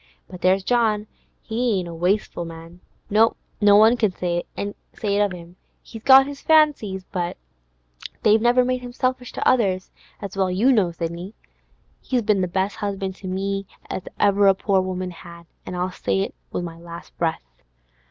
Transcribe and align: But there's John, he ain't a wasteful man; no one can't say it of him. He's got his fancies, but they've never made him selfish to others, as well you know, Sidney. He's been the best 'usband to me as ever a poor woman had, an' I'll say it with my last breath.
But 0.27 0.41
there's 0.41 0.63
John, 0.63 1.05
he 1.43 1.77
ain't 1.77 1.87
a 1.87 1.93
wasteful 1.93 2.43
man; 2.43 2.79
no 3.11 3.35
one 3.61 3.97
can't 3.97 4.17
say 4.17 4.45
it 4.57 5.21
of 5.21 5.31
him. 5.31 5.57
He's 5.83 6.01
got 6.01 6.25
his 6.25 6.41
fancies, 6.41 7.05
but 7.11 7.37
they've 8.23 8.41
never 8.41 8.65
made 8.65 8.81
him 8.81 8.93
selfish 8.93 9.31
to 9.33 9.47
others, 9.47 9.91
as 10.19 10.35
well 10.35 10.49
you 10.49 10.71
know, 10.71 10.91
Sidney. 10.91 11.35
He's 12.01 12.23
been 12.23 12.41
the 12.41 12.47
best 12.47 12.77
'usband 12.81 13.15
to 13.17 13.27
me 13.27 13.67
as 13.91 14.01
ever 14.19 14.47
a 14.47 14.55
poor 14.55 14.81
woman 14.81 15.11
had, 15.11 15.45
an' 15.67 15.75
I'll 15.75 15.91
say 15.91 16.21
it 16.21 16.33
with 16.51 16.63
my 16.63 16.79
last 16.79 17.15
breath. 17.19 17.43